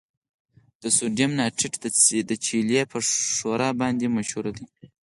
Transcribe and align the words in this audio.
د 0.81 0.83
سوډیم 0.97 1.31
نایټریټ 1.39 1.73
د 2.29 2.31
چیلي 2.45 2.81
په 2.91 2.97
ښوره 3.37 3.69
باندې 3.81 4.05
مشهوره 4.15 4.51
ده. 4.57 4.65